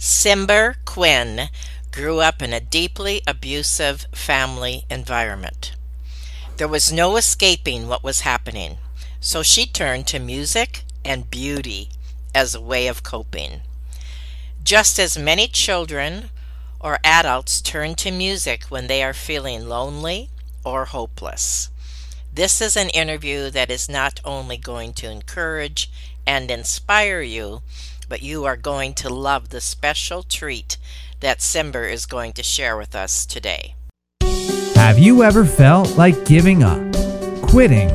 [0.00, 1.50] Cimber Quinn
[1.90, 5.72] grew up in a deeply abusive family environment.
[6.56, 8.78] There was no escaping what was happening,
[9.20, 11.90] so she turned to music and beauty
[12.34, 13.60] as a way of coping.
[14.64, 16.30] Just as many children
[16.80, 20.30] or adults turn to music when they are feeling lonely
[20.64, 21.68] or hopeless.
[22.32, 25.90] This is an interview that is not only going to encourage
[26.26, 27.60] and inspire you,
[28.10, 30.76] but you are going to love the special treat
[31.20, 33.76] that Cimber is going to share with us today.
[34.74, 36.82] Have you ever felt like giving up,
[37.40, 37.88] quitting,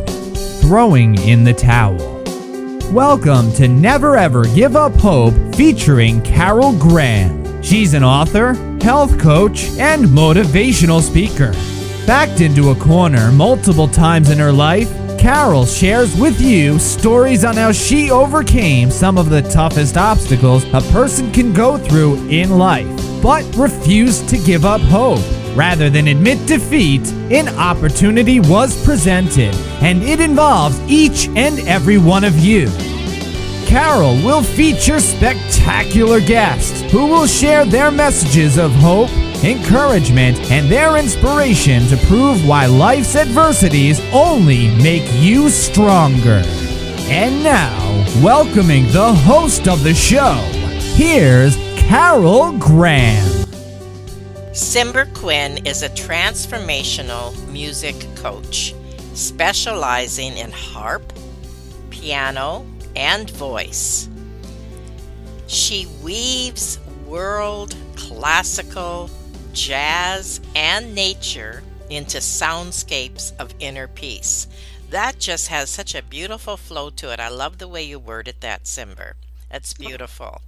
[0.62, 1.98] throwing in the towel?
[2.94, 7.62] Welcome to Never Ever Give Up Hope featuring Carol Graham.
[7.62, 11.52] She's an author, health coach, and motivational speaker.
[12.08, 17.56] Backed into a corner multiple times in her life, Carol shares with you stories on
[17.56, 22.88] how she overcame some of the toughest obstacles a person can go through in life,
[23.22, 25.20] but refused to give up hope.
[25.56, 32.24] Rather than admit defeat, an opportunity was presented, and it involves each and every one
[32.24, 32.70] of you.
[33.66, 39.10] Carol will feature spectacular guests who will share their messages of hope
[39.44, 46.42] encouragement, and their inspiration to prove why life's adversities only make you stronger.
[47.08, 50.34] And now, welcoming the host of the show,
[50.96, 53.24] here's Carol Graham.
[54.52, 58.74] Cimber Quinn is a transformational music coach
[59.14, 61.14] specializing in harp,
[61.90, 64.10] piano, and voice.
[65.48, 69.10] She weaves world classical
[69.56, 74.48] jazz, and nature into soundscapes of inner peace.
[74.90, 77.20] That just has such a beautiful flow to it.
[77.20, 79.14] I love the way you worded that, Cimber.
[79.50, 80.42] That's beautiful.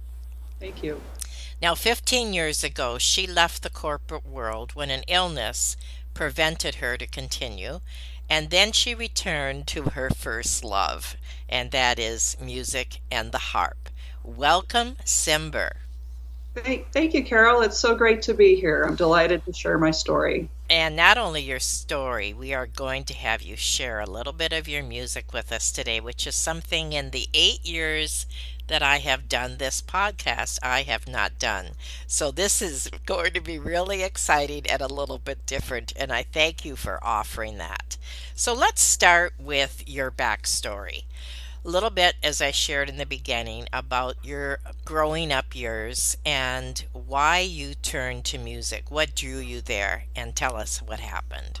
[0.60, 1.00] Thank you.
[1.60, 5.76] Now, 15 years ago, she left the corporate world when an illness
[6.18, 7.78] prevented her to continue,
[8.28, 11.16] and then she returned to her first love,
[11.48, 13.88] and that is music and the harp.
[14.24, 15.76] Welcome, Cimber.
[16.56, 17.60] Thank, thank you, Carol.
[17.60, 18.82] It's so great to be here.
[18.82, 20.48] I'm delighted to share my story.
[20.68, 24.52] And not only your story, we are going to have you share a little bit
[24.52, 28.26] of your music with us today, which is something in the eight years
[28.68, 31.70] that I have done this podcast, I have not done.
[32.06, 36.22] So this is going to be really exciting and a little bit different, and I
[36.22, 37.96] thank you for offering that.
[38.34, 41.04] So let's start with your backstory
[41.64, 46.82] a little bit, as I shared in the beginning, about your growing up years and
[46.92, 48.90] why you turned to music.
[48.90, 50.04] What drew you there?
[50.14, 51.60] And tell us what happened.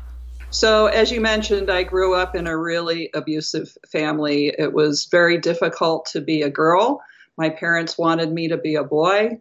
[0.50, 4.54] So, as you mentioned, I grew up in a really abusive family.
[4.58, 7.02] It was very difficult to be a girl.
[7.36, 9.40] My parents wanted me to be a boy.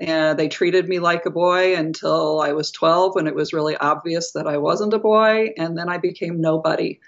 [0.00, 3.76] And they treated me like a boy until I was 12 when it was really
[3.76, 5.52] obvious that I wasn't a boy.
[5.56, 6.98] And then I became nobody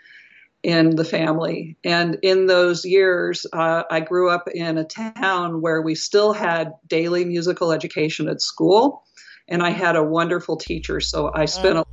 [0.62, 1.76] in the family.
[1.84, 6.74] And in those years, uh, I grew up in a town where we still had
[6.86, 9.04] daily musical education at school.
[9.48, 11.00] And I had a wonderful teacher.
[11.00, 11.84] So I spent a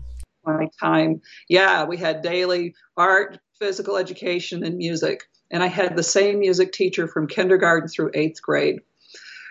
[0.46, 1.22] my time.
[1.50, 5.24] Yeah, we had daily art, physical education, and music.
[5.52, 8.82] And I had the same music teacher from kindergarten through eighth grade.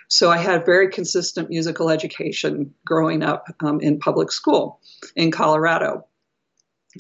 [0.09, 4.81] So I had very consistent musical education growing up um, in public school
[5.16, 6.06] in Colorado.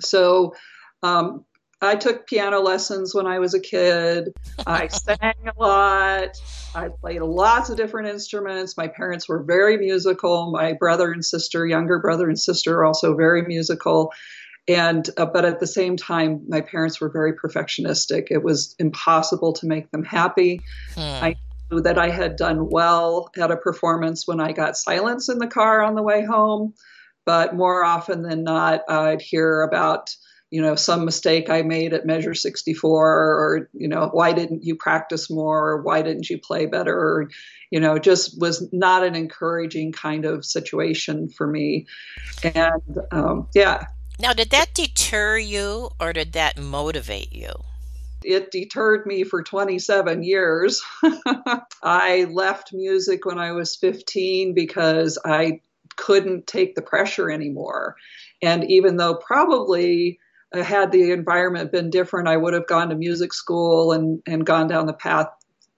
[0.00, 0.54] So
[1.02, 1.44] um,
[1.84, 4.32] I took piano lessons when I was a kid.
[4.66, 6.36] I sang a lot.
[6.74, 8.76] I played lots of different instruments.
[8.76, 10.50] My parents were very musical.
[10.50, 14.12] My brother and sister, younger brother and sister, are also very musical.
[14.66, 18.28] And uh, but at the same time, my parents were very perfectionistic.
[18.30, 20.62] It was impossible to make them happy.
[20.94, 21.00] Hmm.
[21.00, 21.36] I
[21.70, 25.46] knew that I had done well at a performance when I got silence in the
[25.46, 26.74] car on the way home,
[27.26, 30.14] but more often than not, I'd hear about
[30.54, 34.76] you know some mistake i made at measure 64 or you know why didn't you
[34.76, 37.28] practice more or why didn't you play better or
[37.72, 41.86] you know just was not an encouraging kind of situation for me
[42.44, 43.86] and um, yeah
[44.20, 47.50] now did that deter you or did that motivate you
[48.22, 50.82] it deterred me for 27 years.
[51.82, 55.60] I left music when I was 15 because I
[55.96, 57.96] couldn't take the pressure anymore.
[58.40, 60.20] And even though probably
[60.62, 64.68] had the environment been different, I would have gone to music school and, and gone
[64.68, 65.28] down the path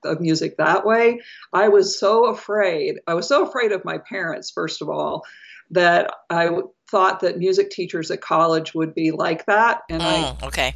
[0.05, 1.21] of music that way.
[1.53, 3.01] I was so afraid.
[3.07, 5.25] I was so afraid of my parents, first of all,
[5.71, 6.51] that I
[6.91, 10.07] thought that music teachers at college would be like that, and mm,
[10.43, 10.75] I okay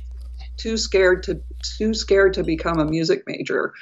[0.61, 1.41] too scared to
[1.79, 3.73] too scared to become a music major.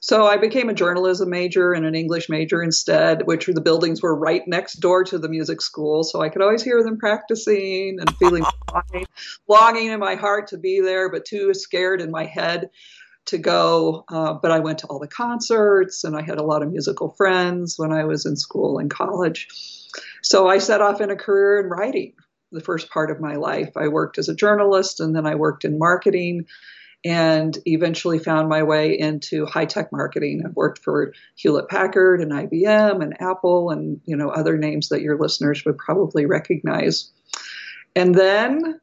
[0.00, 4.14] So I became a journalism major and an English major instead, which the buildings were
[4.14, 6.04] right next door to the music school.
[6.04, 9.06] So I could always hear them practicing and feeling longing,
[9.48, 12.70] longing in my heart to be there, but too scared in my head
[13.26, 14.04] to go.
[14.08, 17.10] Uh, but I went to all the concerts and I had a lot of musical
[17.10, 19.48] friends when I was in school and college.
[20.22, 22.12] So I set off in a career in writing
[22.52, 23.76] the first part of my life.
[23.76, 26.46] I worked as a journalist and then I worked in marketing
[27.04, 30.42] and eventually found my way into high tech marketing.
[30.44, 35.02] I've worked for Hewlett Packard and IBM and Apple and you know other names that
[35.02, 37.10] your listeners would probably recognize.
[37.94, 38.80] And then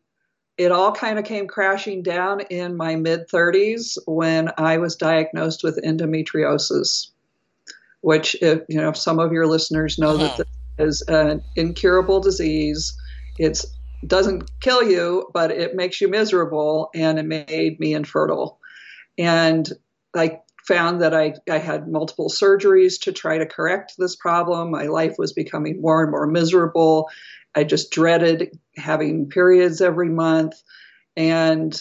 [0.58, 5.64] it all kind of came crashing down in my mid 30s when I was diagnosed
[5.64, 7.08] with endometriosis,
[8.02, 10.48] which if you know some of your listeners know that this
[10.80, 12.94] is an incurable disease.
[13.38, 13.66] It's
[14.08, 18.60] doesn't kill you, but it makes you miserable, and it made me infertile.
[19.18, 19.68] And
[20.16, 24.72] I found that I, I had multiple surgeries to try to correct this problem.
[24.72, 27.10] My life was becoming more and more miserable.
[27.56, 30.62] I just dreaded having periods every month.
[31.16, 31.80] And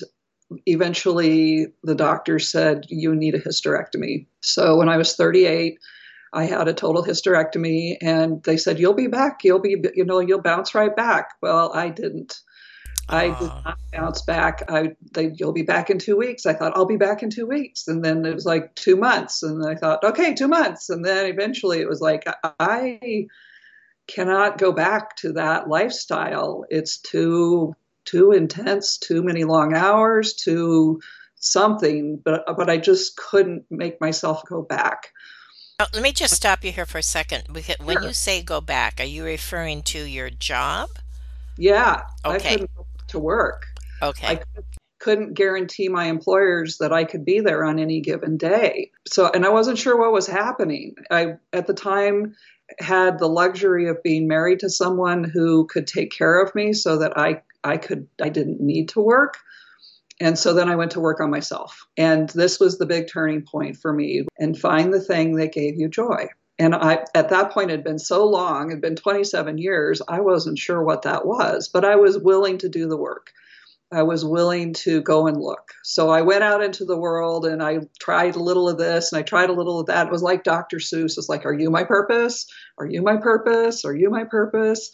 [0.67, 4.27] eventually, the doctor said, You need a hysterectomy.
[4.41, 5.79] So when I was 38,
[6.33, 9.45] I had a total hysterectomy, and they said, "You'll be back.
[9.45, 12.41] You'll be, you know, you'll bounce right back." Well, I didn't.
[13.09, 13.63] I did ah.
[13.65, 14.63] not bounce back.
[14.69, 16.47] I they you'll be back in two weeks.
[16.47, 19.43] I thought I'll be back in two weeks, and then it was like two months,
[19.43, 22.25] and I thought, okay, two months, and then eventually it was like
[22.59, 23.27] I
[24.07, 26.65] cannot go back to that lifestyle.
[26.71, 27.75] It's too
[28.05, 31.01] too intense, too many long hours, too
[31.37, 32.21] something.
[32.25, 35.13] But but I just couldn't make myself go back.
[35.81, 37.45] Oh, let me just stop you here for a second.
[37.51, 37.63] When
[37.97, 38.03] sure.
[38.03, 40.91] you say go back, are you referring to your job?
[41.57, 42.03] Yeah.
[42.25, 42.35] Okay.
[42.35, 43.67] I couldn't go to work.
[44.01, 44.27] Okay.
[44.27, 44.41] I
[44.99, 48.91] couldn't guarantee my employers that I could be there on any given day.
[49.07, 50.95] So, and I wasn't sure what was happening.
[51.11, 52.37] I, at the time,
[52.79, 56.99] had the luxury of being married to someone who could take care of me so
[56.99, 59.39] that I, I could, I didn't need to work.
[60.23, 61.85] And so then I went to work on myself.
[61.97, 65.77] And this was the big turning point for me and find the thing that gave
[65.77, 66.29] you joy.
[66.61, 70.59] And I, at that point, had been so long, had been 27 years, I wasn't
[70.59, 73.33] sure what that was, but I was willing to do the work.
[73.91, 75.73] I was willing to go and look.
[75.83, 79.19] So I went out into the world and I tried a little of this and
[79.19, 80.07] I tried a little of that.
[80.07, 80.77] It was like Dr.
[80.77, 81.19] Seuss.
[81.19, 82.47] It's like, are you my purpose?
[82.79, 83.85] Are you my purpose?
[83.85, 84.91] Are you my purpose?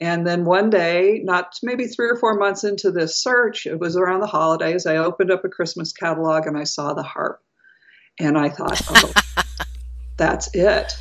[0.00, 3.96] And then one day, not maybe three or four months into this search, it was
[3.96, 7.42] around the holidays, I opened up a Christmas catalog and I saw the harp.
[8.18, 9.44] And I thought, oh,
[10.16, 10.92] that's it.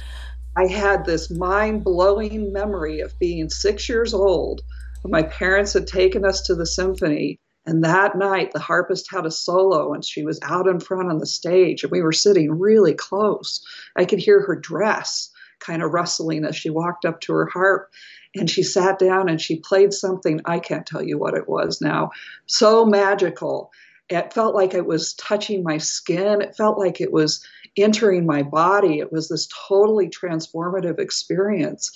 [0.58, 4.62] I had this mind blowing memory of being six years old.
[5.06, 7.40] My parents had taken us to the symphony.
[7.66, 11.20] And that night, the harpist had a solo, and she was out in front on
[11.20, 13.64] the stage, and we were sitting really close.
[13.96, 15.30] I could hear her dress
[15.60, 17.90] kind of rustling as she walked up to her harp
[18.36, 20.42] and she sat down and she played something.
[20.46, 22.12] I can't tell you what it was now.
[22.46, 23.72] So magical.
[24.10, 26.42] It felt like it was touching my skin.
[26.42, 27.46] It felt like it was
[27.78, 29.00] entering my body.
[29.00, 31.92] It was this totally transformative experience.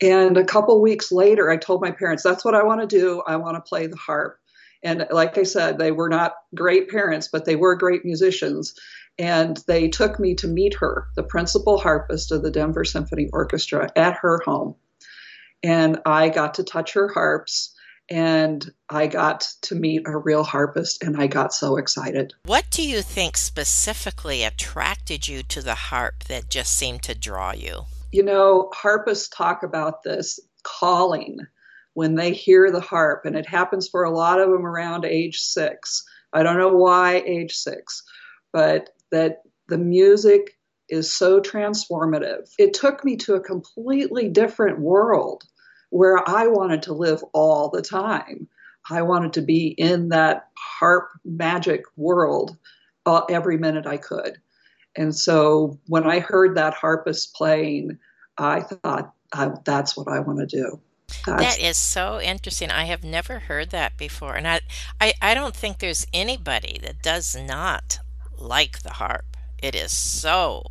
[0.00, 3.22] And a couple weeks later i told my parents that's what i want to do.
[3.26, 4.38] I want to play the harp.
[4.82, 8.74] And like i said they were not great parents but they were great musicians
[9.18, 13.90] and they took me to meet her the principal harpist of the denver symphony orchestra
[13.96, 14.74] at her home
[15.62, 17.74] and I got to touch her harps
[18.10, 22.34] and I got to meet a real harpist and I got so excited.
[22.44, 27.52] What do you think specifically attracted you to the harp that just seemed to draw
[27.52, 27.84] you?
[28.10, 31.38] You know, harpists talk about this calling
[31.94, 35.38] when they hear the harp, and it happens for a lot of them around age
[35.38, 36.04] six.
[36.32, 38.02] I don't know why age six,
[38.52, 42.50] but that the music is so transformative.
[42.58, 45.44] It took me to a completely different world
[45.90, 48.48] where I wanted to live all the time.
[48.90, 52.56] I wanted to be in that harp magic world
[53.06, 54.38] uh, every minute I could.
[54.96, 57.98] And so when I heard that harpist playing,
[58.36, 59.14] I thought,
[59.64, 60.80] that's what I want to do.
[61.26, 62.70] That's, that is so interesting.
[62.70, 64.34] I have never heard that before.
[64.34, 64.60] And I,
[65.00, 67.98] I, I don't think there's anybody that does not
[68.38, 69.36] like the harp.
[69.62, 70.62] It is so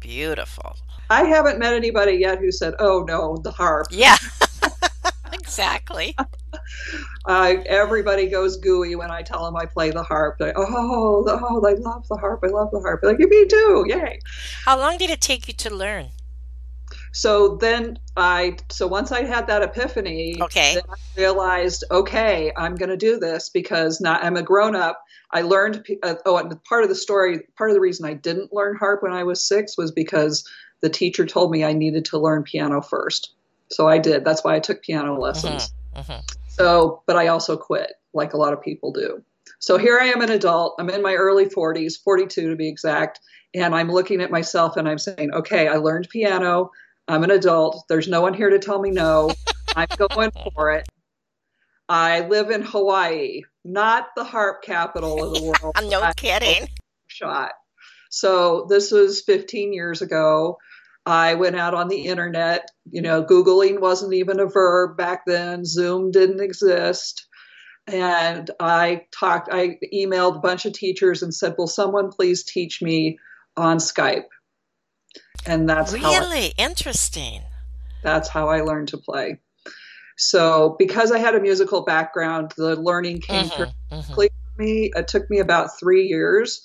[0.00, 0.76] beautiful.
[1.10, 4.16] I haven't met anybody yet who said, "Oh no, the harp." Yeah.
[5.32, 6.14] exactly.
[7.26, 10.38] uh, everybody goes gooey when I tell them I play the harp.
[10.38, 12.40] They, oh, oh, I love the harp.
[12.44, 13.00] I love the harp.
[13.02, 13.86] Like, me too.
[13.88, 14.20] Yay.
[14.64, 16.10] How long did it take you to learn?
[17.12, 20.74] So then I, so once I had that epiphany, Okay.
[20.74, 25.04] then I realized, okay, I'm going to do this because now I'm a grown up.
[25.30, 28.52] I learned, uh, oh, and part of the story, part of the reason I didn't
[28.52, 30.48] learn harp when I was six was because
[30.80, 33.34] the teacher told me I needed to learn piano first.
[33.70, 34.24] So I did.
[34.24, 35.72] That's why I took piano lessons.
[35.94, 36.22] Mhm.
[36.48, 39.22] So, but I also quit, like a lot of people do.
[39.58, 40.76] So here I am, an adult.
[40.78, 43.20] I'm in my early 40s, 42 to be exact.
[43.54, 46.70] And I'm looking at myself and I'm saying, okay, I learned piano.
[47.08, 47.84] I'm an adult.
[47.88, 49.34] There's no one here to tell me no.
[49.74, 50.88] I'm going for it.
[51.88, 53.42] I live in Hawaii,
[53.72, 55.72] not the harp capital of the world.
[55.76, 56.68] I'm no kidding.
[57.06, 57.52] shot.
[58.10, 60.56] So this was 15 years ago.
[61.04, 62.68] I went out on the internet.
[62.90, 65.64] You know, Googling wasn't even a verb back then.
[65.64, 67.26] Zoom didn't exist.
[67.86, 72.82] And I talked, I emailed a bunch of teachers and said, Will someone please teach
[72.82, 73.18] me
[73.56, 74.26] on Skype?
[75.46, 77.42] And that's how I, Really interesting.
[78.02, 79.38] that's how I learned to play.
[80.18, 84.14] So because I had a musical background, the learning came Mhm, mhm.
[84.14, 84.90] pretty me.
[84.94, 86.60] It took me about three years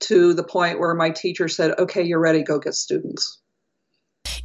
[0.00, 2.42] to the point where my teacher said, "Okay, you're ready.
[2.42, 3.38] Go get students."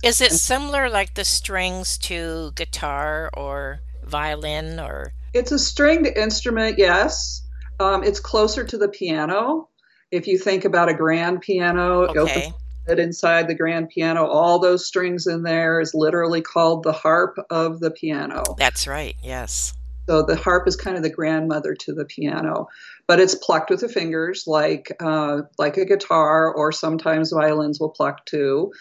[0.03, 6.77] Is it similar like the strings to guitar or violin or It's a stringed instrument,
[6.77, 7.41] yes.
[7.79, 9.69] Um, it's closer to the piano.
[10.11, 12.47] If you think about a grand piano, okay.
[12.47, 12.53] it
[12.87, 17.79] inside the grand piano, all those strings in there is literally called the harp of
[17.79, 18.43] the piano.
[18.57, 19.15] That's right.
[19.21, 19.73] Yes.
[20.09, 22.67] So the harp is kind of the grandmother to the piano,
[23.07, 27.91] but it's plucked with the fingers, like uh, like a guitar, or sometimes violins will
[27.91, 28.73] pluck too.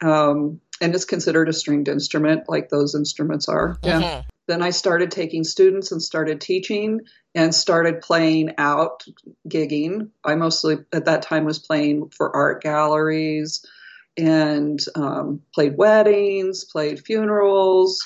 [0.00, 3.76] Um, and it's considered a stringed instrument, like those instruments are.
[3.82, 4.22] Yeah.
[4.50, 7.02] Then I started taking students and started teaching
[7.36, 9.04] and started playing out,
[9.48, 10.10] gigging.
[10.24, 13.64] I mostly at that time was playing for art galleries
[14.16, 18.00] and um, played weddings, played funerals,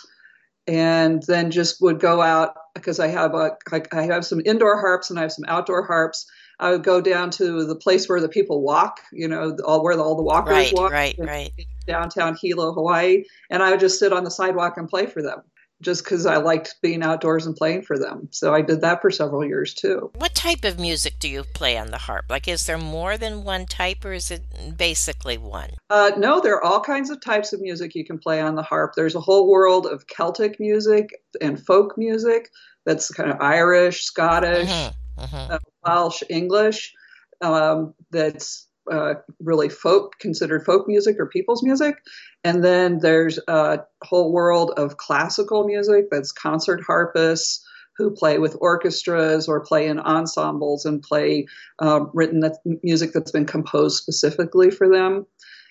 [0.67, 4.79] and then just would go out because I have a I, I have some indoor
[4.79, 6.31] harps and I have some outdoor harps.
[6.61, 9.99] I would go down to the place where the people walk, you know, all where
[9.99, 11.53] all the walkers Right, walk right, right.
[11.87, 15.41] downtown Hilo, Hawaii, and I would just sit on the sidewalk and play for them,
[15.81, 18.29] just because I liked being outdoors and playing for them.
[18.31, 20.11] So I did that for several years too.
[20.17, 22.27] What type of music do you play on the harp?
[22.31, 24.43] Like, is there more than one type or is it
[24.77, 25.71] basically one?
[25.91, 28.63] Uh, no, there are all kinds of types of music you can play on the
[28.63, 28.93] harp.
[28.97, 32.51] There's a whole world of Celtic music and folk music
[32.87, 35.51] that's kind of Irish, Scottish, Mhm, mhm.
[35.51, 36.93] uh, Welsh, English.
[37.41, 41.97] Um, that's uh, really folk, considered folk music or people's music.
[42.43, 47.65] And then there's a whole world of classical music that's concert harpists
[47.97, 51.47] who play with orchestras or play in ensembles and play
[51.79, 55.27] um, written that, music that's been composed specifically for them.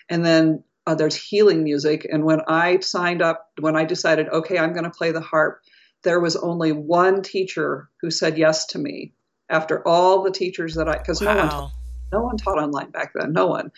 [0.08, 2.06] And then uh, there's healing music.
[2.10, 5.60] And when I signed up, when I decided, okay, I'm going to play the harp,
[6.02, 9.14] there was only one teacher who said yes to me
[9.48, 11.72] after all the teachers that I, because no one, Wow.
[12.12, 13.70] No one taught online back then, no one.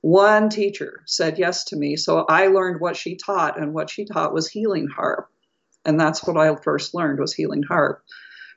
[0.00, 1.96] One teacher said yes to me.
[1.96, 5.30] So I learned what she taught, and what she taught was healing harp.
[5.86, 8.02] And that's what I first learned was healing harp.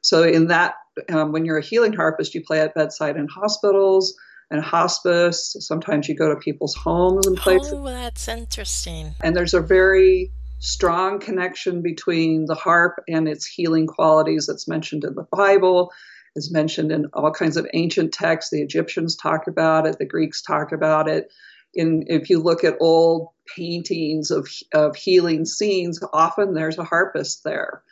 [0.02, 0.76] So in that,
[1.10, 4.16] um, when you're a healing harpist, you play at bedside in hospitals
[4.50, 5.56] and hospice.
[5.60, 9.16] Sometimes you go to people's homes and play Oh, that's interesting.
[9.22, 15.04] and there's a very strong connection between the harp and its healing qualities that's mentioned
[15.04, 15.92] in the Bible.
[16.36, 18.52] It's mentioned in all kinds of ancient texts.
[18.52, 19.98] The Egyptians talk about it.
[19.98, 21.32] The Greeks talk about it.
[21.74, 27.44] In if you look at old paintings of of healing scenes, often there's a harpist
[27.44, 27.84] there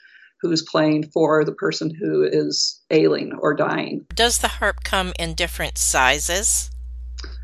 [0.42, 4.06] who's playing for the person who is ailing or dying.
[4.14, 6.70] Does the harp come in different sizes?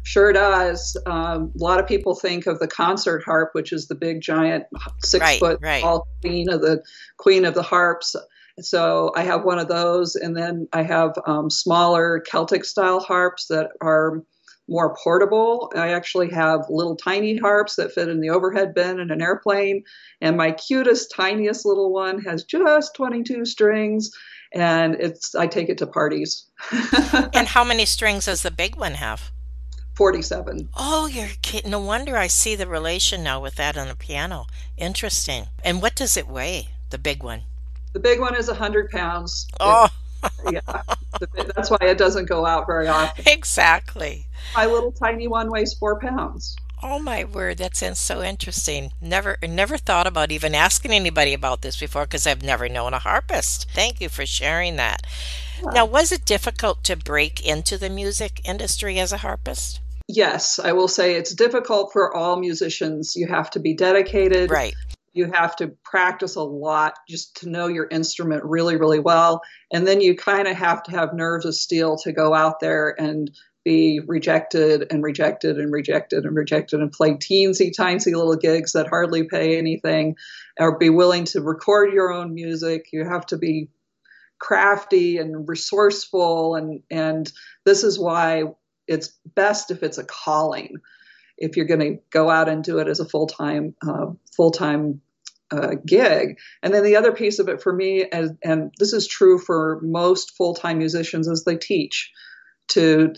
[0.04, 0.98] Sure does.
[1.06, 4.66] Um, a lot of people think of the concert harp, which is the big giant
[5.04, 5.82] six Right, foot right.
[5.82, 6.82] tall queen of the
[7.18, 8.16] queen of the harps.
[8.60, 13.48] So I have one of those, and then I have um, smaller Celtic style harps
[13.48, 14.24] that are
[14.67, 15.72] more portable.
[15.75, 19.84] I actually have little tiny harps that fit in the overhead bin in an airplane,
[20.22, 24.12] and my cutest, tiniest little one has just 22 strings,
[24.53, 26.46] and it's I take it to parties.
[27.34, 29.31] And how many strings does the big one have?
[29.96, 30.70] 47.
[30.75, 31.72] Oh, you're kidding.
[31.72, 34.46] No wonder I see the relation now with that on the piano.
[34.77, 35.48] Interesting.
[35.63, 37.43] And what does it weigh, the big one?
[37.94, 39.48] The big one is 100 pounds.
[39.60, 39.90] Oh,
[40.52, 40.62] yeah,
[41.56, 43.26] that's why it doesn't go out very often.
[43.28, 44.28] exactly.
[44.56, 46.56] My little tiny one weighs four pounds.
[46.84, 48.92] Oh my word, that sounds so interesting.
[49.00, 53.00] Never never thought about even asking anybody about this before because I've never known a
[53.00, 53.68] harpist.
[53.72, 55.06] Thank you for sharing that.
[55.74, 59.80] Now, was it difficult to break into the music industry as a harpist?
[60.08, 63.16] yes, I will say it's difficult for all musicians.
[63.16, 64.50] You have to be dedicated.
[64.50, 64.76] Right.
[65.13, 69.41] You have to practice a lot just to know your instrument really, really well.
[69.72, 72.96] And then you kind of have to have nerves of steel to go out there
[73.00, 73.30] and
[73.63, 78.88] be rejected and rejected and rejected and rejected and play teensy tiny little gigs that
[78.88, 80.15] hardly pay anything
[80.60, 82.88] or be willing to record your own music.
[82.91, 83.70] You have to be
[84.39, 87.32] crafty and resourceful and and
[87.63, 88.46] this is why
[88.88, 90.77] it's best if it's a calling
[91.38, 95.02] if you're going to go out and do it as a full-time uh, full-time
[95.52, 99.08] uh, gig and then the other piece of it for me as, and this is
[99.08, 102.12] true for most full-time musicians is they teach
[102.70, 103.14] to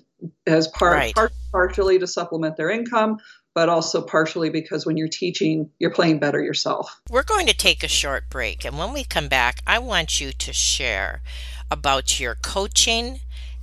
[0.48, 1.16] as part, right.
[1.16, 3.18] part partially to supplement their income
[3.54, 7.00] but also partially because when you're teaching, you're playing better yourself.
[7.10, 10.32] We're going to take a short break, and when we come back, I want you
[10.32, 11.22] to share
[11.70, 13.20] about your coaching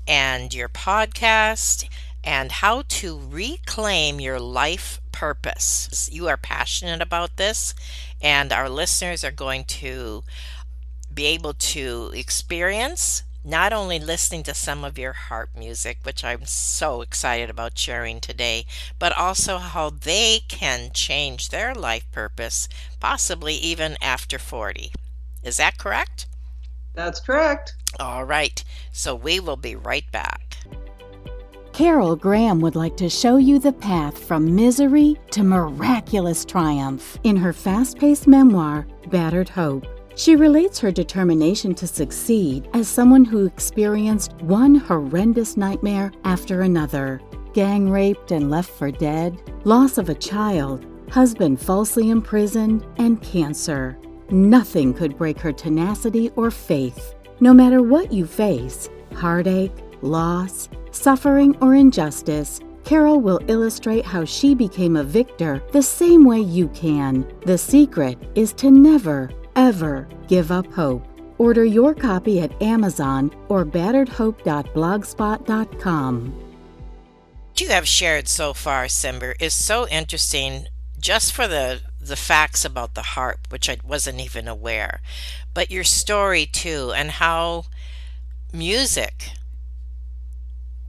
[0.07, 1.89] and your podcast
[2.25, 6.09] and how to reclaim your life purpose.
[6.13, 7.75] You are passionate about this,
[8.21, 10.23] and our listeners are going to
[11.13, 16.45] be able to experience not only listening to some of your harp music, which I'm
[16.45, 18.67] so excited about sharing today,
[18.99, 22.69] but also how they can change their life purpose,
[23.01, 24.93] possibly even after 40.
[25.43, 26.27] Is that correct?
[26.95, 27.75] That's correct.
[27.99, 28.63] All right,
[28.93, 30.59] so we will be right back.
[31.81, 37.39] Carol Graham would like to show you the path from misery to miraculous triumph in
[37.39, 39.87] her fast paced memoir, Battered Hope.
[40.15, 47.19] She relates her determination to succeed as someone who experienced one horrendous nightmare after another
[47.55, 53.99] gang raped and left for dead, loss of a child, husband falsely imprisoned, and cancer.
[54.29, 57.15] Nothing could break her tenacity or faith.
[57.41, 59.73] No matter what you face heartache,
[60.03, 66.41] loss, suffering, or injustice Carol will illustrate how she became a victor the same way
[66.41, 67.27] you can.
[67.47, 71.05] The secret is to never, ever give up hope.
[71.39, 76.47] Order your copy at Amazon or batteredhope.blogspot.com.
[77.49, 80.67] What you have shared so far, Cimber, is so interesting
[80.99, 85.03] just for the the facts about the harp, which I wasn't even aware,
[85.53, 87.67] but your story too, and how
[88.55, 89.33] music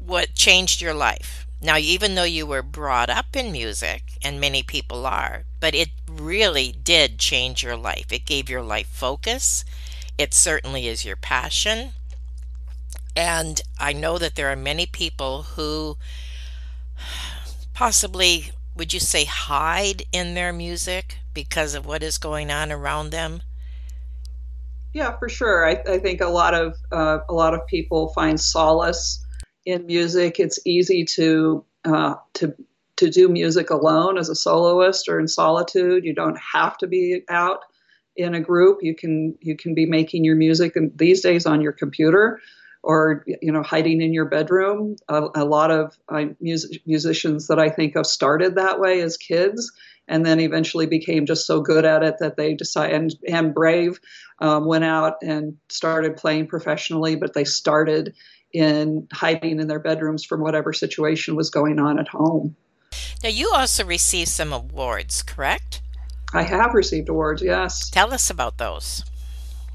[0.06, 1.46] what changed your life.
[1.62, 5.90] Now, even though you were brought up in music, and many people are, but it
[6.10, 8.12] really did change your life.
[8.12, 9.64] It gave your life focus.
[10.18, 11.94] It certainly is your passion.
[13.16, 15.98] And I know that there are many people who
[17.74, 23.10] possibly, would you say, hide in their music because of what is going on around
[23.10, 23.42] them?
[24.94, 25.66] Yeah, for sure.
[25.66, 29.21] I, I think a lot of uh, a lot of people find solace
[29.65, 30.39] in music.
[30.39, 32.56] It's easy to uh, to
[32.97, 36.06] to do music alone as a soloist or in solitude.
[36.06, 37.60] You don't have to be out
[38.15, 38.80] in a group.
[38.82, 42.39] You can you can be making your music these days on your computer
[42.84, 44.95] or you know hiding in your bedroom.
[45.10, 49.17] A, a lot of uh, music, musicians that I think of started that way as
[49.17, 49.71] kids
[50.08, 54.00] and then eventually became just so good at it that they decided and, and brave
[54.39, 58.13] um, went out and started playing professionally but they started
[58.54, 62.56] in hiding in their bedrooms from whatever situation was going on at home.
[63.24, 65.82] Now, you also received some awards, correct?
[66.34, 67.90] I have received awards, yes.
[67.90, 69.04] Tell us about those.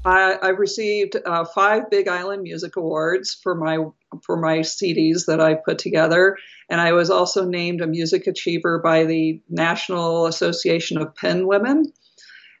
[0.05, 3.85] I, I received uh, five Big Island Music Awards for my
[4.23, 6.37] for my CDs that I put together,
[6.69, 11.91] and I was also named a Music Achiever by the National Association of Pen Women.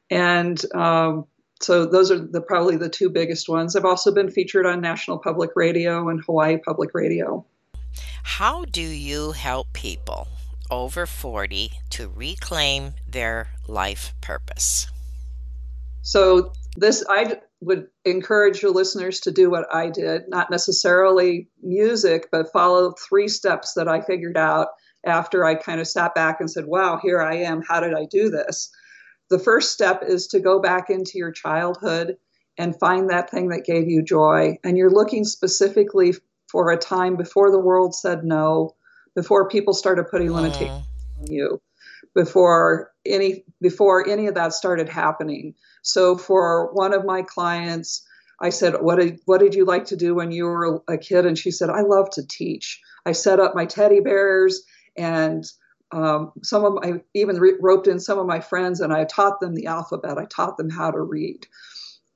[0.09, 1.25] And um,
[1.59, 3.75] so those are the probably the two biggest ones.
[3.75, 7.45] I've also been featured on National Public Radio and Hawaii Public Radio.
[8.23, 10.27] How do you help people
[10.69, 14.87] over 40 to reclaim their life purpose?
[16.01, 22.29] So this I would encourage your listeners to do what I did, not necessarily music,
[22.31, 24.67] but follow three steps that I figured out
[25.05, 27.63] after I kind of sat back and said, "Wow, here I am.
[27.67, 28.69] How did I do this?"
[29.29, 32.17] The first step is to go back into your childhood
[32.57, 34.57] and find that thing that gave you joy.
[34.63, 36.13] And you're looking specifically
[36.49, 38.75] for a time before the world said no,
[39.15, 40.71] before people started putting limitations
[41.19, 41.61] on you,
[42.15, 45.53] before any before any of that started happening.
[45.81, 48.05] So for one of my clients,
[48.39, 51.25] I said, "What did what did you like to do when you were a kid?"
[51.25, 52.81] And she said, "I love to teach.
[53.05, 54.63] I set up my teddy bears
[54.95, 55.43] and
[55.91, 59.39] um, some of I even re- roped in some of my friends and I taught
[59.39, 60.17] them the alphabet.
[60.17, 61.45] I taught them how to read.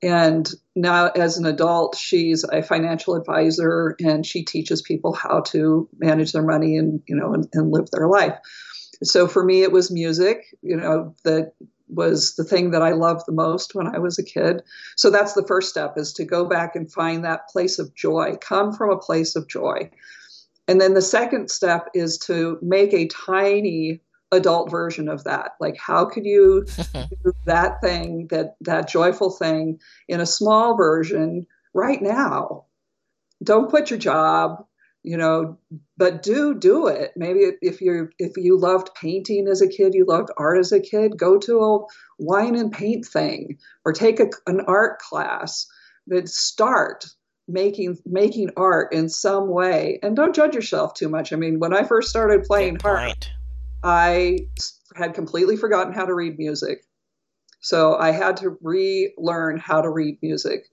[0.02, 5.88] and now as an adult she's a financial advisor and she teaches people how to
[5.98, 8.36] manage their money and you know and, and live their life
[9.02, 11.52] so for me it was music you know that
[11.88, 14.62] was the thing that i loved the most when i was a kid
[14.96, 18.34] so that's the first step is to go back and find that place of joy
[18.40, 19.88] come from a place of joy
[20.72, 25.50] and then the second step is to make a tiny adult version of that.
[25.60, 31.46] Like how could you do that thing that that joyful thing in a small version
[31.74, 32.64] right now?
[33.42, 34.64] Don't quit your job
[35.02, 35.58] you know
[35.98, 37.12] but do do it.
[37.16, 40.80] Maybe if you if you loved painting as a kid you loved art as a
[40.80, 41.78] kid go to a
[42.18, 45.66] wine and paint thing or take a, an art class.
[46.06, 47.04] That start
[47.48, 51.74] making making art in some way and don't judge yourself too much i mean when
[51.74, 53.16] i first started playing harp
[53.82, 54.46] I
[54.94, 56.84] had completely forgotten how to read music.
[57.60, 60.66] So I had to relearn how to read music.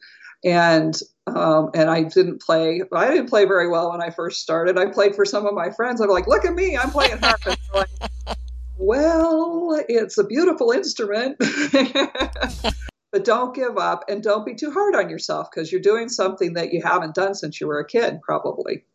[0.43, 2.81] And um, and I didn't play.
[2.93, 4.77] I didn't play very well when I first started.
[4.77, 6.01] I played for some of my friends.
[6.01, 7.41] I'm like, look at me, I'm playing harp.
[7.45, 7.89] And like,
[8.77, 11.37] well, it's a beautiful instrument,
[13.11, 16.53] but don't give up and don't be too hard on yourself because you're doing something
[16.53, 18.85] that you haven't done since you were a kid, probably.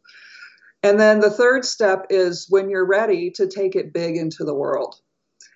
[0.82, 4.54] And then the third step is when you're ready to take it big into the
[4.54, 4.96] world.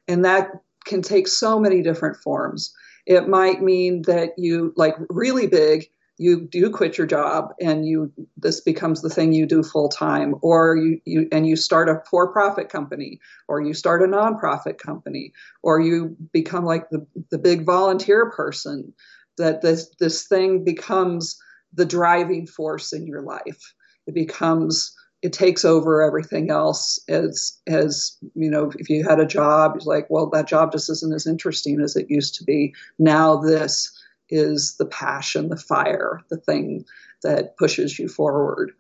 [0.09, 0.51] And that
[0.87, 2.73] can take so many different forms.
[3.07, 5.87] It might mean that you like really big,
[6.19, 10.35] you do quit your job and you this becomes the thing you do full time
[10.43, 15.33] or you, you and you start a for-profit company or you start a nonprofit company
[15.63, 18.93] or you become like the, the big volunteer person
[19.39, 21.41] that this this thing becomes
[21.73, 23.75] the driving force in your life.
[24.07, 29.27] It becomes it takes over everything else as as you know if you had a
[29.27, 32.75] job it's like well that job just isn't as interesting as it used to be.
[32.99, 33.93] Now this
[34.31, 36.85] is the passion the fire the thing
[37.23, 38.73] that pushes you forward.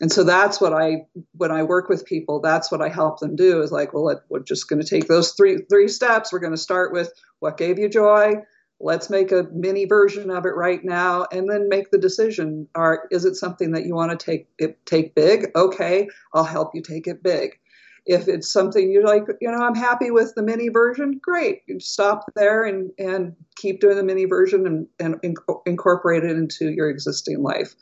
[0.00, 3.36] And so that's what i when i work with people that's what i help them
[3.36, 6.32] do is like well we're just going to take those three three steps.
[6.32, 8.36] We're going to start with what gave you joy.
[8.80, 12.68] Let's make a mini version of it right now and then make the decision.
[12.74, 15.50] Are is it something that you want to take it, take big?
[15.54, 17.58] Okay i'll help you take it big
[18.04, 21.78] if it's something you're like you know i'm happy with the mini version great you
[21.78, 25.36] stop there and and keep doing the mini version and, and
[25.66, 27.74] incorporate it into your existing life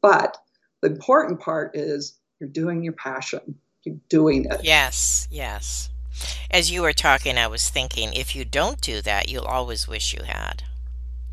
[0.00, 0.36] but
[0.82, 3.54] the important part is you're doing your passion
[3.84, 5.88] you're doing it yes yes
[6.50, 10.14] as you were talking, I was thinking if you don't do that, you'll always wish
[10.14, 10.62] you had.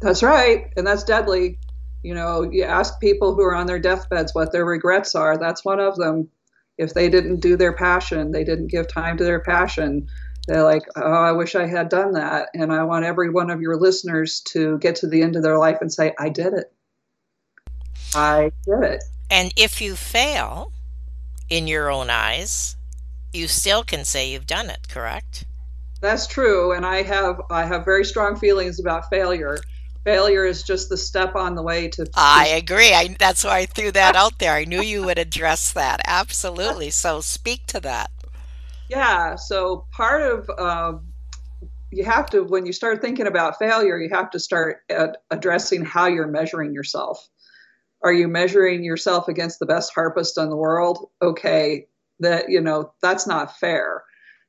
[0.02, 0.72] That's right.
[0.78, 1.58] And that's deadly.
[2.04, 5.38] You know, you ask people who are on their deathbeds what their regrets are.
[5.38, 6.30] That's one of them.
[6.80, 10.08] If they didn't do their passion, they didn't give time to their passion,
[10.48, 12.50] they're like, oh, I wish I had done that.
[12.56, 15.60] And I want every one of your listeners to get to the end of their
[15.60, 16.74] life and say, I did it.
[18.16, 19.04] I did it.
[19.30, 20.72] And if you fail
[21.50, 22.76] in your own eyes,
[23.32, 25.46] you still can say you've done it, correct?
[26.02, 29.58] That's true, and I have I have very strong feelings about failure.
[30.10, 32.08] Failure is just the step on the way to.
[32.16, 32.94] I agree.
[32.94, 34.54] I, that's why I threw that out there.
[34.54, 36.02] I knew you would address that.
[36.06, 36.90] Absolutely.
[36.90, 38.10] So speak to that.
[38.90, 39.36] Yeah.
[39.36, 41.14] So part of um,
[41.92, 44.82] you have to when you start thinking about failure, you have to start
[45.30, 47.28] addressing how you're measuring yourself.
[48.02, 51.10] Are you measuring yourself against the best harpist in the world?
[51.22, 51.88] Okay,
[52.20, 54.04] that you know that's not fair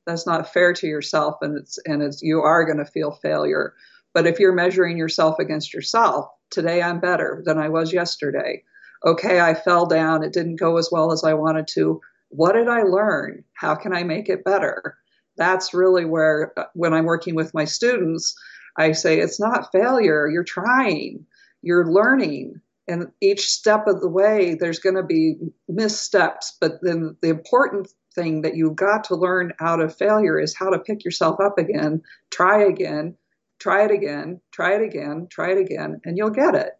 [0.06, 3.74] that's not fair to yourself and it's and it's you are going to feel failure
[4.14, 8.62] but if you're measuring yourself against yourself today i'm better than i was yesterday.
[9.04, 10.22] Okay i fell down.
[10.22, 12.00] It didn't go as well as i wanted to.
[12.28, 13.44] What did i learn?
[13.54, 14.96] How can i make it better?
[15.36, 18.34] That's really where uh, when i'm working with my students
[18.76, 20.28] i say it's not failure.
[20.28, 21.26] You're trying.
[21.62, 22.60] You're learning.
[22.88, 25.36] And each step of the way there's going to be
[25.68, 30.56] missteps but then the important thing that you've got to learn out of failure is
[30.56, 33.16] how to pick yourself up again try again
[33.60, 36.72] try it again try it again try it again and you'll get it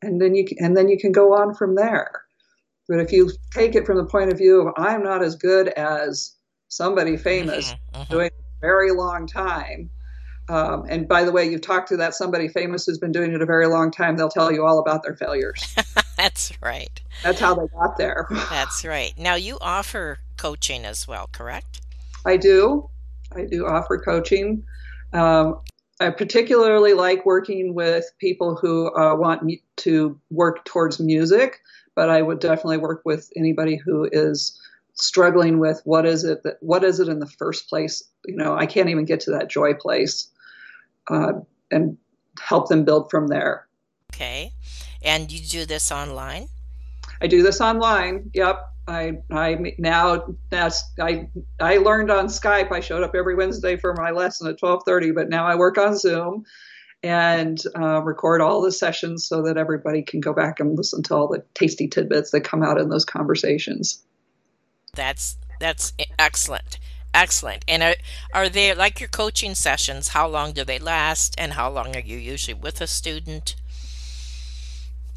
[0.00, 2.22] and then you can, and then you can go on from there
[2.88, 5.68] but if you take it from the point of view of i'm not as good
[5.68, 6.36] as
[6.68, 8.12] somebody famous mm-hmm, mm-hmm.
[8.12, 9.90] doing a very long time
[10.50, 13.42] um, and by the way, you've talked to that somebody famous who's been doing it
[13.42, 14.16] a very long time.
[14.16, 15.76] They'll tell you all about their failures.
[16.16, 17.00] That's right.
[17.22, 18.26] That's how they got there.
[18.50, 19.12] That's right.
[19.18, 21.82] Now you offer coaching as well, correct?
[22.24, 22.88] I do.
[23.36, 24.64] I do offer coaching.
[25.12, 25.60] Um,
[26.00, 31.60] I particularly like working with people who uh, want me to work towards music,
[31.94, 34.60] but I would definitely work with anybody who is
[34.94, 38.02] struggling with what is it that what is it in the first place.
[38.26, 40.28] You know, I can't even get to that joy place
[41.10, 41.32] uh,
[41.70, 41.96] and
[42.40, 43.66] help them build from there.
[44.14, 44.52] Okay.
[45.02, 46.48] And you do this online?
[47.20, 48.30] I do this online.
[48.34, 48.60] Yep.
[48.88, 51.28] I I now that's I
[51.60, 52.72] I learned on Skype.
[52.72, 55.96] I showed up every Wednesday for my lesson at 12:30, but now I work on
[55.96, 56.44] Zoom
[57.02, 61.14] and uh, record all the sessions so that everybody can go back and listen to
[61.14, 64.02] all the tasty tidbits that come out in those conversations.
[64.94, 66.78] That's that's excellent.
[67.14, 67.64] Excellent.
[67.66, 67.94] And are,
[68.34, 70.08] are they like your coaching sessions?
[70.08, 73.54] How long do they last, and how long are you usually with a student?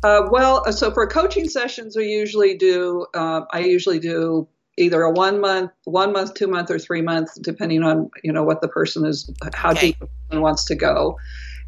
[0.03, 3.05] Uh, well, uh, so for coaching sessions, we usually do.
[3.13, 7.37] Uh, I usually do either a one month, one month, two month, or three months,
[7.37, 9.87] depending on you know what the person is, how okay.
[9.87, 11.17] deep person wants to go.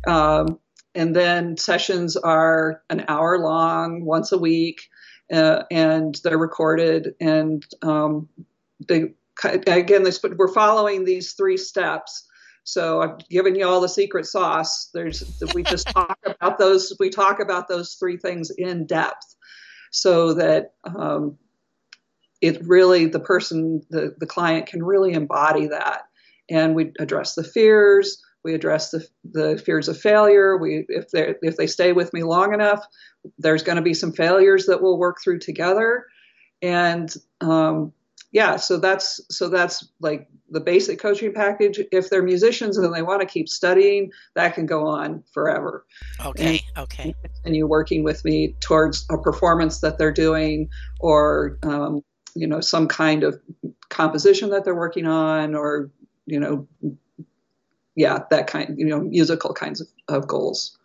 [0.08, 0.60] Um,
[0.96, 4.90] and then sessions are an hour long, once a week,
[5.32, 7.16] uh, and they're recorded.
[7.20, 8.30] And um,
[8.88, 12.28] they again, this, we're following these three steps.
[12.64, 14.90] So I've given you all the secret sauce.
[14.94, 15.24] There's
[15.54, 16.96] we just talk about those.
[17.00, 19.36] We talk about those three things in depth,
[19.92, 21.38] so that um,
[22.42, 26.04] it really the person the the client can really embody that,
[26.50, 28.22] and we address the fears.
[28.44, 30.58] We address the, the fears of failure.
[30.58, 32.86] We if they if they stay with me long enough,
[33.38, 36.06] there's going to be some failures that we'll work through together,
[36.62, 37.94] and um,
[38.34, 41.80] yeah, so that's so that's like the basic coaching package.
[41.92, 45.86] If they're musicians and they want to keep studying, that can go on forever.
[46.26, 47.16] Okay, and, okay.
[47.46, 50.70] And you working with me towards a performance that they're doing,
[51.00, 53.40] or um, you know some kind of
[53.90, 55.92] composition that they're working on, or
[56.26, 56.68] you know,
[57.96, 60.76] yeah, that kind, you know, musical kinds of, of goals.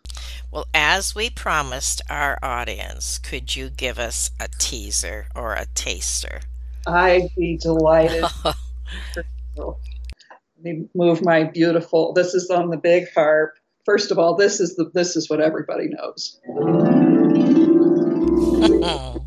[0.51, 6.41] Well, as we promised our audience, could you give us a teaser or a taster?
[6.87, 8.25] I'd be delighted.
[9.55, 9.75] Let
[10.61, 12.13] me move my beautiful.
[12.13, 13.55] This is on the big harp.
[13.85, 16.39] First of all, this is the this is what everybody knows.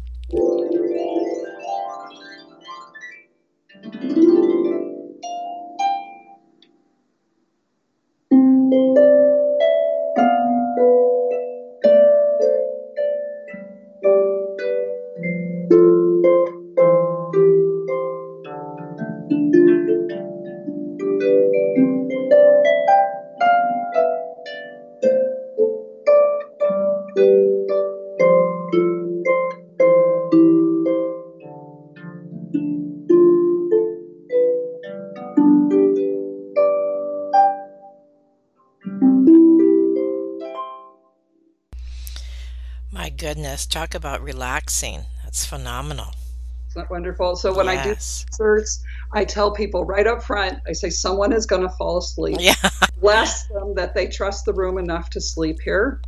[43.23, 43.67] goodness.
[43.67, 45.05] Talk about relaxing.
[45.23, 46.09] That's phenomenal.
[46.69, 47.37] Isn't that wonderful?
[47.37, 47.79] So when yes.
[47.79, 48.85] I do concerts,
[49.15, 52.39] I tell people right up front, I say someone is going to fall asleep.
[52.41, 52.55] Yeah.
[53.01, 56.01] bless them that they trust the room enough to sleep here.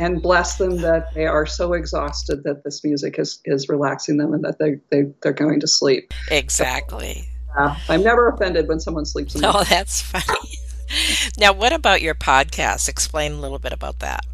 [0.00, 4.32] And bless them that they are so exhausted that this music is, is relaxing them
[4.32, 6.14] and that they, they, they're going to sleep.
[6.30, 7.28] Exactly.
[7.56, 9.34] So, uh, I'm never offended when someone sleeps.
[9.34, 10.50] In oh, that's funny.
[11.38, 12.88] now, what about your podcast?
[12.88, 14.24] Explain a little bit about that.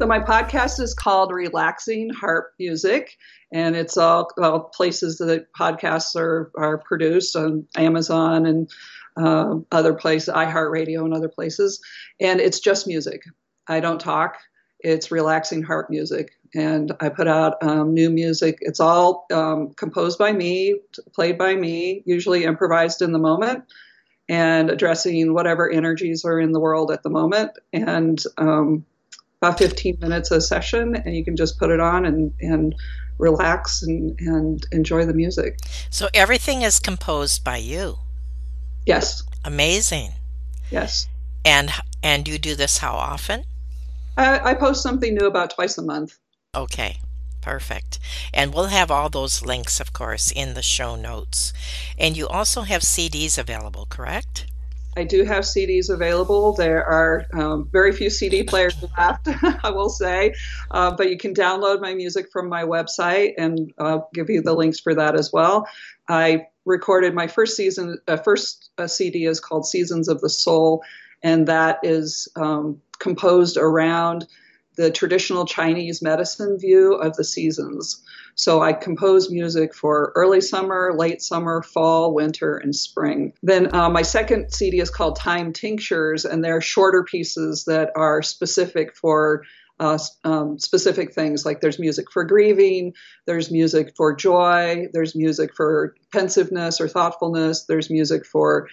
[0.00, 3.18] So my podcast is called Relaxing Harp Music,
[3.52, 4.30] and it's all,
[4.74, 8.70] places that podcasts are are produced on Amazon and
[9.18, 11.82] uh, other places, iHeartRadio and other places.
[12.18, 13.24] And it's just music.
[13.68, 14.38] I don't talk.
[14.78, 18.56] It's relaxing harp music, and I put out um, new music.
[18.62, 20.80] It's all um, composed by me,
[21.12, 23.64] played by me, usually improvised in the moment
[24.30, 27.50] and addressing whatever energies are in the world at the moment.
[27.72, 28.86] And um,
[29.42, 32.74] about 15 minutes a session and you can just put it on and, and
[33.18, 35.58] relax and, and enjoy the music.
[35.88, 37.98] So everything is composed by you.
[38.84, 39.22] Yes.
[39.44, 40.12] Amazing.
[40.70, 41.08] Yes.
[41.44, 41.70] And
[42.02, 43.44] and you do this how often?
[44.16, 46.18] I, I post something new about twice a month.
[46.54, 46.98] Okay.
[47.40, 47.98] Perfect.
[48.34, 51.54] And we'll have all those links, of course, in the show notes.
[51.98, 54.46] And you also have CDs available, correct?
[54.96, 56.52] I do have CDs available.
[56.52, 59.28] There are um, very few CD players left,
[59.64, 60.34] I will say,
[60.72, 64.54] uh, but you can download my music from my website, and I'll give you the
[64.54, 65.68] links for that as well.
[66.08, 70.82] I recorded my first season, uh, first uh, CD is called Seasons of the Soul,
[71.22, 74.26] and that is um, composed around
[74.76, 78.02] the traditional Chinese medicine view of the seasons.
[78.34, 83.32] So I compose music for early summer, late summer, fall, winter, and spring.
[83.42, 88.22] Then uh, my second CD is called Time Tinctures, and they're shorter pieces that are
[88.22, 89.44] specific for
[89.80, 92.92] uh, um, specific things like there's music for grieving,
[93.26, 98.68] there's music for joy, there's music for pensiveness or thoughtfulness, there's music for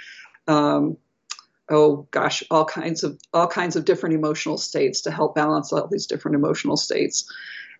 [0.50, 0.98] um,
[1.70, 5.88] oh gosh, all kinds of all kinds of different emotional states to help balance all
[5.88, 7.30] these different emotional states.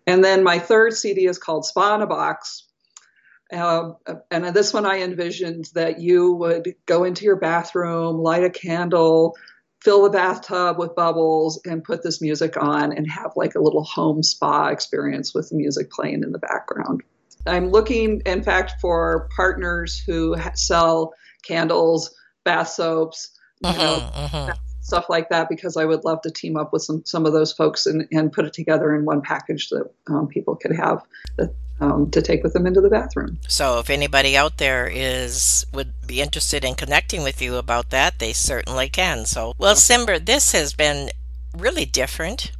[0.06, 2.64] And then my third CD is called Spa in a Box.
[3.52, 3.92] Uh,
[4.30, 9.36] and this one I envisioned that you would go into your bathroom, light a candle,
[9.80, 13.84] fill the bathtub with bubbles, and put this music on and have like a little
[13.84, 17.02] home spa experience with the music playing in the background.
[17.46, 24.54] I'm looking, in fact, for partners who sell candles, bath soaps, you uh-huh, know, uh-huh.
[24.80, 27.52] stuff like that, because I would love to team up with some, some of those
[27.52, 31.02] folks and, and put it together in one package that um, people could have
[31.36, 33.38] that, um, to take with them into the bathroom.
[33.48, 38.18] So, if anybody out there is would be interested in connecting with you about that,
[38.18, 39.26] they certainly can.
[39.26, 41.10] So, well, Cimber, this has been
[41.56, 42.52] really different.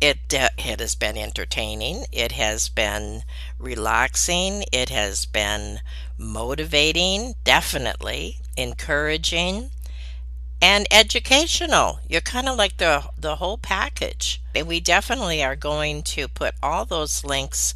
[0.00, 2.04] It, uh, it has been entertaining.
[2.10, 3.22] It has been
[3.58, 4.64] relaxing.
[4.72, 5.80] It has been
[6.16, 9.70] motivating, definitely encouraging,
[10.62, 12.00] and educational.
[12.08, 14.42] You're kind of like the the whole package.
[14.54, 17.74] And we definitely are going to put all those links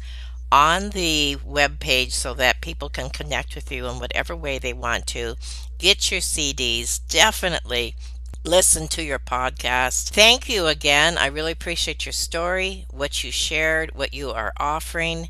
[0.51, 4.73] on the web page so that people can connect with you in whatever way they
[4.73, 5.35] want to.
[5.77, 6.99] Get your CDs.
[7.09, 7.95] Definitely
[8.43, 10.09] listen to your podcast.
[10.09, 11.17] Thank you again.
[11.17, 15.29] I really appreciate your story, what you shared, what you are offering.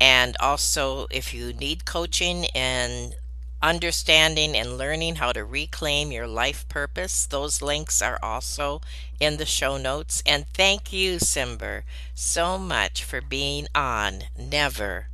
[0.00, 3.14] And also, if you need coaching and
[3.62, 8.80] understanding and learning how to reclaim your life purpose, those links are also
[9.20, 10.22] in the show notes.
[10.26, 11.82] And thank you, Cimber,
[12.14, 15.08] so much for being on Never,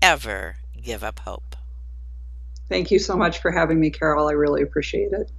[0.00, 1.56] Ever Give Up Hope.
[2.68, 4.28] Thank you so much for having me, Carol.
[4.28, 5.30] I really appreciate it.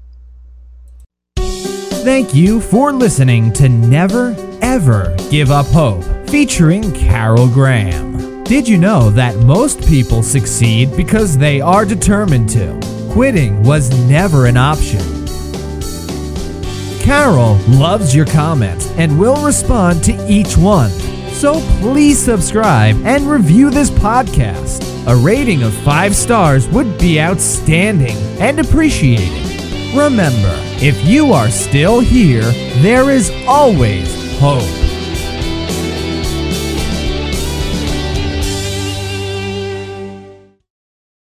[2.04, 8.13] Thank you for listening to Never Ever Give Up Hope, featuring Carol Graham.
[8.54, 12.80] Did you know that most people succeed because they are determined to?
[13.12, 15.02] Quitting was never an option.
[17.00, 20.92] Carol loves your comments and will respond to each one.
[21.32, 24.84] So please subscribe and review this podcast.
[25.08, 29.96] A rating of five stars would be outstanding and appreciated.
[29.96, 32.52] Remember, if you are still here,
[32.84, 34.83] there is always hope.